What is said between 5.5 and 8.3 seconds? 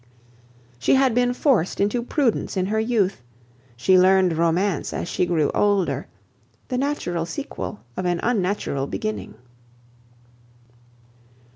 older: the natural sequel of an